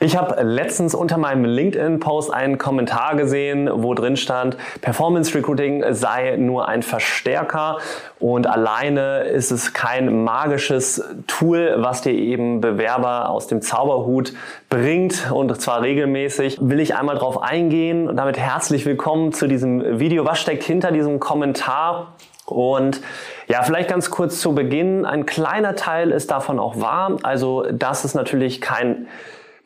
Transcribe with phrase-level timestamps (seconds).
[0.00, 6.36] Ich habe letztens unter meinem LinkedIn-Post einen Kommentar gesehen, wo drin stand, Performance Recruiting sei
[6.36, 7.78] nur ein Verstärker
[8.20, 14.34] und alleine ist es kein magisches Tool, was dir eben Bewerber aus dem Zauberhut
[14.68, 16.58] bringt und zwar regelmäßig.
[16.60, 20.24] Will ich einmal drauf eingehen und damit herzlich willkommen zu diesem Video.
[20.24, 22.12] Was steckt hinter diesem Kommentar?
[22.46, 23.00] Und
[23.48, 25.04] ja, vielleicht ganz kurz zu Beginn.
[25.04, 27.18] Ein kleiner Teil ist davon auch wahr.
[27.22, 29.08] Also, das ist natürlich kein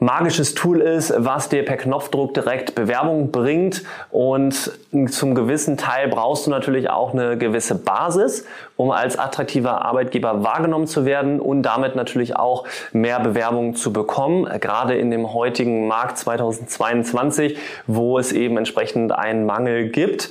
[0.03, 3.83] magisches Tool ist, was dir per Knopfdruck direkt Bewerbung bringt.
[4.11, 4.73] Und
[5.09, 8.45] zum gewissen Teil brauchst du natürlich auch eine gewisse Basis,
[8.77, 14.47] um als attraktiver Arbeitgeber wahrgenommen zu werden und damit natürlich auch mehr Bewerbungen zu bekommen.
[14.61, 17.57] Gerade in dem heutigen Markt 2022,
[17.87, 20.31] wo es eben entsprechend einen Mangel gibt.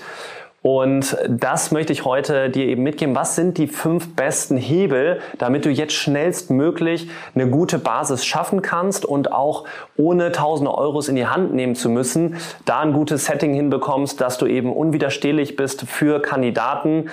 [0.63, 3.15] Und das möchte ich heute dir eben mitgeben.
[3.15, 9.03] Was sind die fünf besten Hebel, damit du jetzt schnellstmöglich eine gute Basis schaffen kannst
[9.03, 9.65] und auch
[9.97, 14.37] ohne tausende Euros in die Hand nehmen zu müssen, da ein gutes Setting hinbekommst, dass
[14.37, 17.09] du eben unwiderstehlich bist für Kandidaten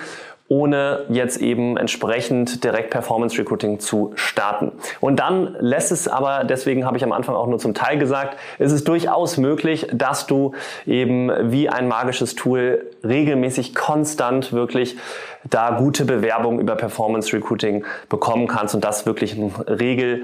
[0.49, 4.71] ohne jetzt eben entsprechend direkt Performance Recruiting zu starten.
[4.99, 8.37] Und dann lässt es aber, deswegen habe ich am Anfang auch nur zum Teil gesagt,
[8.57, 10.53] ist es durchaus möglich, dass du
[10.87, 14.97] eben wie ein magisches Tool regelmäßig konstant wirklich
[15.43, 20.23] da gute Bewerbungen über Performance Recruiting bekommen kannst und das wirklich ein Regel,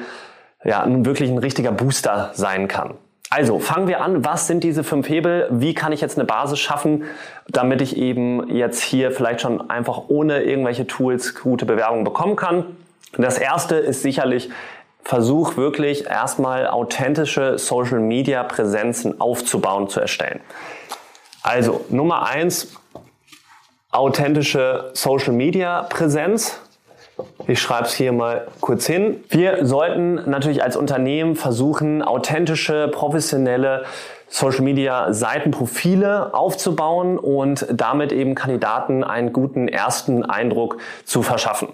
[0.64, 2.96] ja, wirklich ein richtiger Booster sein kann.
[3.36, 4.24] Also fangen wir an.
[4.24, 5.50] Was sind diese fünf Hebel?
[5.52, 7.04] Wie kann ich jetzt eine Basis schaffen,
[7.50, 12.78] damit ich eben jetzt hier vielleicht schon einfach ohne irgendwelche Tools gute Bewerbungen bekommen kann?
[13.18, 14.52] Das erste ist sicherlich
[15.04, 20.40] Versuch wirklich erstmal authentische Social Media Präsenzen aufzubauen, zu erstellen.
[21.44, 22.80] Also Nummer eins,
[23.92, 26.62] authentische Social Media Präsenz.
[27.48, 29.24] Ich schreibe es hier mal kurz hin.
[29.30, 33.86] Wir sollten natürlich als Unternehmen versuchen, authentische, professionelle
[34.28, 41.70] Social Media Seitenprofile aufzubauen und damit eben Kandidaten einen guten ersten Eindruck zu verschaffen.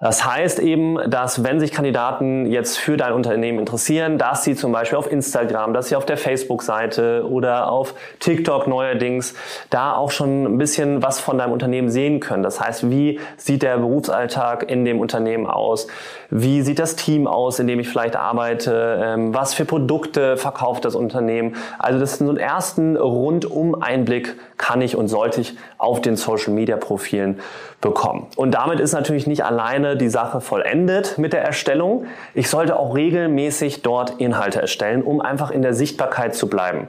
[0.00, 4.70] Das heißt eben, dass wenn sich Kandidaten jetzt für dein Unternehmen interessieren, dass sie zum
[4.70, 9.34] Beispiel auf Instagram, dass sie auf der Facebook-Seite oder auf TikTok neuerdings
[9.70, 12.44] da auch schon ein bisschen was von deinem Unternehmen sehen können.
[12.44, 15.88] Das heißt, wie sieht der Berufsalltag in dem Unternehmen aus?
[16.30, 19.00] Wie sieht das Team aus, in dem ich vielleicht arbeite?
[19.02, 21.56] Ähm, was für Produkte verkauft das Unternehmen?
[21.80, 27.40] Also das ist so einen ersten Rundum-Einblick kann ich und sollte ich auf den Social-Media-Profilen
[27.80, 28.26] bekommen.
[28.36, 32.06] Und damit ist natürlich nicht alleine die Sache vollendet mit der Erstellung.
[32.34, 36.88] Ich sollte auch regelmäßig dort Inhalte erstellen, um einfach in der Sichtbarkeit zu bleiben.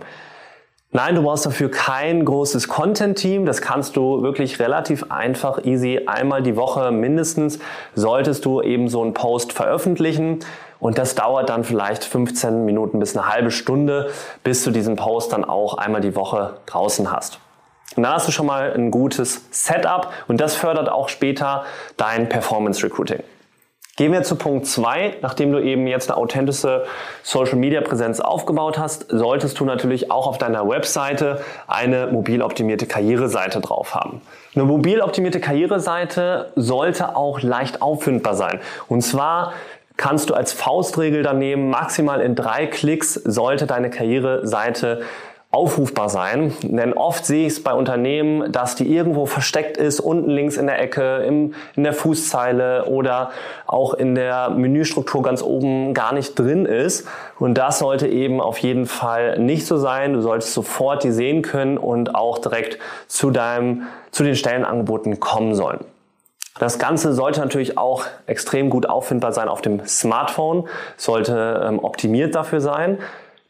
[0.92, 3.46] Nein, du brauchst dafür kein großes Content-Team.
[3.46, 7.60] Das kannst du wirklich relativ einfach, easy, einmal die Woche mindestens
[7.94, 10.40] solltest du eben so einen Post veröffentlichen.
[10.80, 14.10] Und das dauert dann vielleicht 15 Minuten bis eine halbe Stunde,
[14.44, 17.40] bis du diesen Post dann auch einmal die Woche draußen hast.
[17.96, 21.66] Und dann hast du schon mal ein gutes Setup und das fördert auch später
[21.98, 23.24] dein Performance Recruiting.
[24.00, 25.18] Gehen wir zu Punkt zwei.
[25.22, 26.86] Nachdem du eben jetzt eine authentische
[27.22, 32.86] Social Media Präsenz aufgebaut hast, solltest du natürlich auch auf deiner Webseite eine mobil optimierte
[32.86, 34.22] Karriereseite drauf haben.
[34.56, 38.62] Eine mobil optimierte Karriereseite sollte auch leicht auffindbar sein.
[38.88, 39.52] Und zwar
[39.98, 45.02] kannst du als Faustregel daneben maximal in drei Klicks sollte deine Karriereseite
[45.52, 46.54] aufrufbar sein.
[46.62, 50.68] Denn oft sehe ich es bei Unternehmen, dass die irgendwo versteckt ist, unten links in
[50.68, 53.32] der Ecke, im, in der Fußzeile oder
[53.66, 57.08] auch in der Menüstruktur ganz oben gar nicht drin ist.
[57.40, 60.14] Und das sollte eben auf jeden Fall nicht so sein.
[60.14, 62.78] Du solltest sofort die sehen können und auch direkt
[63.08, 65.80] zu deinem, zu den Stellenangeboten kommen sollen.
[66.60, 70.68] Das Ganze sollte natürlich auch extrem gut auffindbar sein auf dem Smartphone,
[70.98, 73.00] sollte ähm, optimiert dafür sein.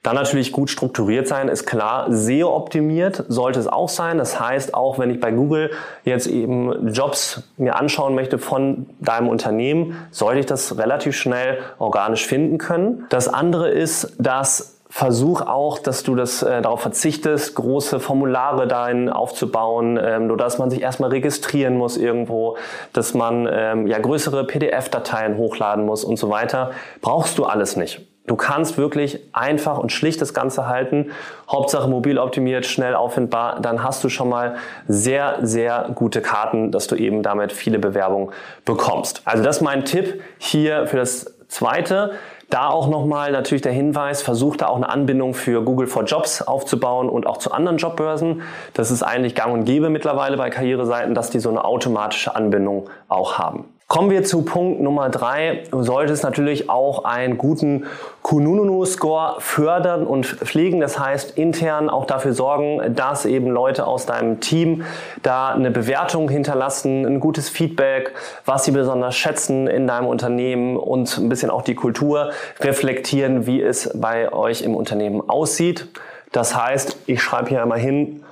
[0.02, 2.08] Dann natürlich gut strukturiert sein, ist klar.
[2.10, 4.18] SEO optimiert sollte es auch sein.
[4.18, 5.72] Das heißt, auch wenn ich bei Google
[6.06, 12.26] jetzt eben Jobs mir anschauen möchte von deinem Unternehmen, sollte ich das relativ schnell organisch
[12.26, 13.06] finden können.
[13.10, 19.10] Das andere ist, dass Versuch auch, dass du das äh, darauf verzichtest, große Formulare dahin
[19.10, 22.58] aufzubauen, ähm, nur dass man sich erstmal registrieren muss irgendwo,
[22.92, 26.72] dass man ähm, ja größere PDF-Dateien hochladen muss und so weiter.
[27.02, 28.09] Brauchst du alles nicht.
[28.30, 31.10] Du kannst wirklich einfach und schlicht das Ganze halten.
[31.50, 33.60] Hauptsache mobil optimiert, schnell auffindbar.
[33.60, 38.30] Dann hast du schon mal sehr, sehr gute Karten, dass du eben damit viele Bewerbungen
[38.66, 39.24] bekommst.
[39.26, 42.12] Also das ist mein Tipp hier für das zweite.
[42.52, 46.44] Da auch nochmal natürlich der Hinweis, versuch da auch eine Anbindung für Google for Jobs
[46.44, 48.44] aufzubauen und auch zu anderen Jobbörsen.
[48.76, 52.92] Das ist eigentlich gang und gäbe mittlerweile bei Karriereseiten, dass die so eine automatische Anbindung
[53.08, 53.66] auch haben.
[53.90, 55.64] Kommen wir zu Punkt Nummer drei.
[55.72, 57.88] Du solltest natürlich auch einen guten
[58.22, 60.80] Kununu-Score fördern und pflegen.
[60.80, 64.84] Das heißt, intern auch dafür sorgen, dass eben Leute aus deinem Team
[65.24, 68.14] da eine Bewertung hinterlassen, ein gutes Feedback,
[68.46, 73.60] was sie besonders schätzen in deinem Unternehmen und ein bisschen auch die Kultur reflektieren, wie
[73.60, 75.88] es bei euch im Unternehmen aussieht.
[76.32, 78.24] Das heißt, ich schreibe hier einmal hin,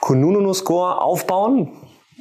[0.00, 1.70] Kununu-Score aufbauen.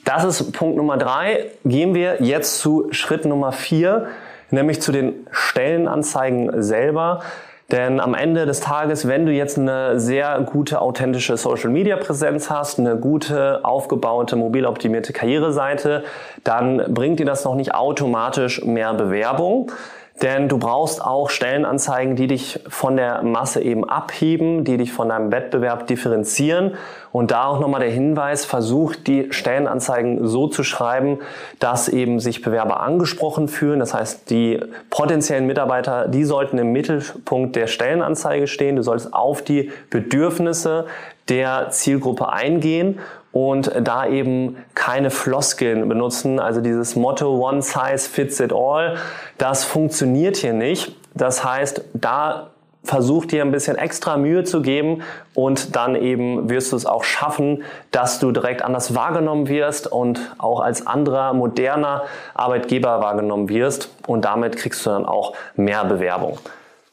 [0.07, 1.47] Das ist Punkt Nummer drei.
[1.65, 4.07] Gehen wir jetzt zu Schritt Nummer vier,
[4.51, 7.23] nämlich zu den Stellenanzeigen selber.
[7.71, 12.95] Denn am Ende des Tages, wenn du jetzt eine sehr gute, authentische Social-Media-Präsenz hast, eine
[12.95, 16.05] gute, aufgebaute, mobil optimierte Karriereseite,
[16.45, 19.73] dann bringt dir das noch nicht automatisch mehr Bewerbung.
[20.21, 25.09] Denn du brauchst auch Stellenanzeigen, die dich von der Masse eben abheben, die dich von
[25.09, 26.73] deinem Wettbewerb differenzieren.
[27.11, 31.19] Und da auch nochmal der Hinweis, versuch die Stellenanzeigen so zu schreiben,
[31.59, 33.79] dass eben sich Bewerber angesprochen fühlen.
[33.79, 34.59] Das heißt, die
[34.89, 38.75] potenziellen Mitarbeiter, die sollten im Mittelpunkt der Stellenanzeige stehen.
[38.75, 40.87] Du sollst auf die Bedürfnisse
[41.29, 42.99] der Zielgruppe eingehen
[43.37, 46.39] und da eben keine Floskeln benutzen.
[46.39, 48.97] Also dieses Motto One Size Fits It All,
[49.37, 50.95] das funktioniert hier nicht.
[51.13, 52.49] Das heißt, da
[52.83, 55.03] versuch dir ein bisschen extra Mühe zu geben
[55.35, 60.19] und dann eben wirst du es auch schaffen, dass du direkt anders wahrgenommen wirst und
[60.39, 62.03] auch als anderer moderner
[62.33, 66.39] Arbeitgeber wahrgenommen wirst und damit kriegst du dann auch mehr Bewerbung.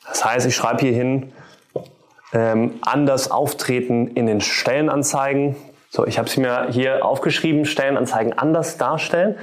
[0.08, 1.32] Das heißt, ich schreibe hier hin,
[2.34, 5.56] ähm, anders auftreten in den Stellenanzeigen.
[5.94, 9.36] So, ich habe sie mir hier aufgeschrieben, Stellenanzeigen anders darstellen.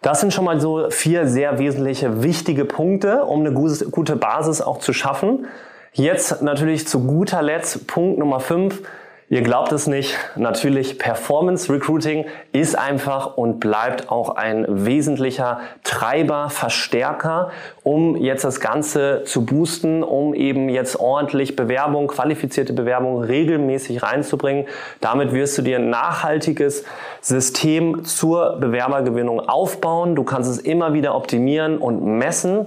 [0.00, 4.78] Das sind schon mal so vier sehr wesentliche, wichtige Punkte, um eine gute Basis auch
[4.78, 5.46] zu schaffen.
[5.92, 8.80] Jetzt natürlich zu guter Letzt Punkt Nummer fünf
[9.30, 16.50] Ihr glaubt es nicht, natürlich Performance Recruiting ist einfach und bleibt auch ein wesentlicher Treiber,
[16.50, 17.50] Verstärker,
[17.82, 24.66] um jetzt das Ganze zu boosten, um eben jetzt ordentlich Bewerbung, qualifizierte Bewerbung regelmäßig reinzubringen.
[25.00, 26.84] Damit wirst du dir ein nachhaltiges
[27.22, 30.16] System zur Bewerbergewinnung aufbauen.
[30.16, 32.66] Du kannst es immer wieder optimieren und messen.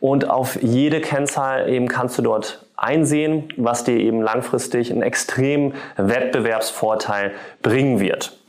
[0.00, 5.74] Und auf jede Kennzahl eben kannst du dort einsehen, was dir eben langfristig einen extremen
[5.96, 7.32] Wettbewerbsvorteil
[7.62, 8.40] bringen wird.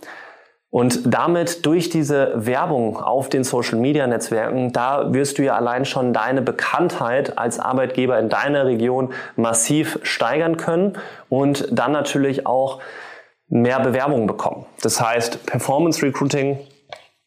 [0.69, 5.83] Und damit durch diese Werbung auf den Social Media Netzwerken, da wirst du ja allein
[5.83, 12.80] schon deine Bekanntheit als Arbeitgeber in deiner Region massiv steigern können und dann natürlich auch
[13.50, 14.65] mehr Bewerbungen bekommen.
[14.81, 16.57] Das heißt, Performance Recruiting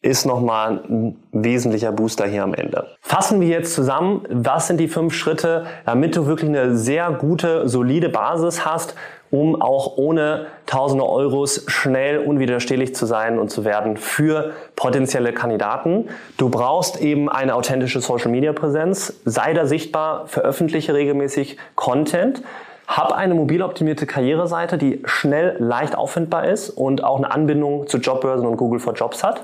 [0.05, 2.85] ist nochmal ein wesentlicher Booster hier am Ende.
[3.01, 7.67] Fassen wir jetzt zusammen, was sind die fünf Schritte, damit du wirklich eine sehr gute,
[7.67, 8.95] solide Basis hast,
[9.31, 16.09] um auch ohne tausende Euros schnell unwiderstehlich zu sein und zu werden für potenzielle Kandidaten.
[16.37, 22.43] Du brauchst eben eine authentische Social Media Präsenz, sei da sichtbar, veröffentliche regelmäßig Content.
[22.87, 27.97] Hab eine mobil optimierte Karriereseite, die schnell, leicht auffindbar ist und auch eine Anbindung zu
[27.97, 29.41] Jobbörsen und Google for Jobs hat.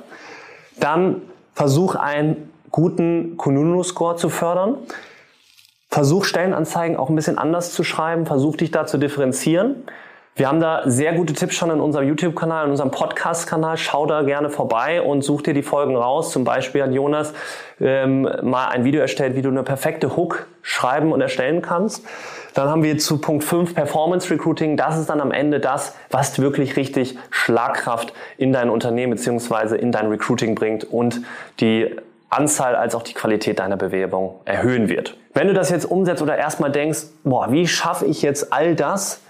[0.79, 1.21] Dann
[1.53, 4.77] versuch einen guten Kununu-Score zu fördern.
[5.89, 8.25] Versuch Stellenanzeigen auch ein bisschen anders zu schreiben.
[8.25, 9.83] Versuch dich da zu differenzieren.
[10.33, 13.75] Wir haben da sehr gute Tipps schon in unserem YouTube-Kanal, in unserem Podcast-Kanal.
[13.75, 16.31] Schau da gerne vorbei und such dir die Folgen raus.
[16.31, 17.33] Zum Beispiel hat Jonas
[17.81, 22.05] ähm, mal ein Video erstellt, wie du eine perfekte Hook schreiben und erstellen kannst.
[22.53, 24.77] Dann haben wir zu Punkt 5 Performance Recruiting.
[24.77, 29.91] Das ist dann am Ende das, was wirklich richtig Schlagkraft in dein Unternehmen beziehungsweise in
[29.91, 31.21] dein Recruiting bringt und
[31.59, 31.93] die
[32.29, 35.17] Anzahl als auch die Qualität deiner Bewerbung erhöhen wird.
[35.33, 39.21] Wenn du das jetzt umsetzt oder erstmal denkst, boah, wie schaffe ich jetzt all das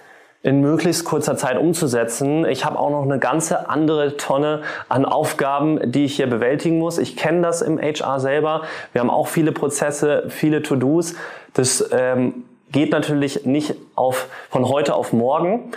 [0.43, 2.45] in möglichst kurzer Zeit umzusetzen.
[2.45, 6.97] Ich habe auch noch eine ganze andere Tonne an Aufgaben, die ich hier bewältigen muss.
[6.97, 8.63] Ich kenne das im HR selber.
[8.91, 11.13] Wir haben auch viele Prozesse, viele To-Dos.
[11.53, 15.71] Das ähm, geht natürlich nicht auf, von heute auf morgen.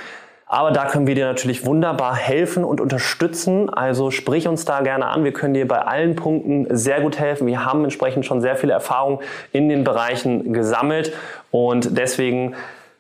[0.47, 3.69] Aber da können wir dir natürlich wunderbar helfen und unterstützen.
[3.69, 5.25] Also sprich uns da gerne an.
[5.25, 7.47] Wir können dir bei allen Punkten sehr gut helfen.
[7.47, 9.19] Wir haben entsprechend schon sehr viele Erfahrungen
[9.53, 11.13] in den Bereichen gesammelt
[11.51, 12.55] und deswegen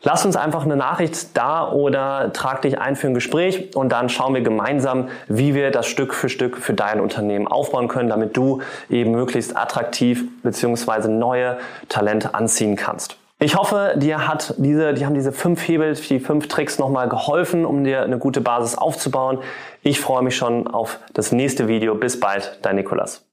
[0.06, 4.10] Lass uns einfach eine Nachricht da oder trag dich ein für ein Gespräch und dann
[4.10, 8.36] schauen wir gemeinsam, wie wir das Stück für Stück für dein Unternehmen aufbauen können, damit
[8.36, 11.08] du eben möglichst attraktiv bzw.
[11.08, 11.56] neue
[11.88, 13.16] Talente anziehen kannst.
[13.38, 17.64] Ich hoffe, dir hat diese, die haben diese fünf Hebel, die fünf Tricks nochmal geholfen,
[17.64, 19.38] um dir eine gute Basis aufzubauen.
[19.82, 21.94] Ich freue mich schon auf das nächste Video.
[21.94, 23.24] Bis bald, dein Nikolas.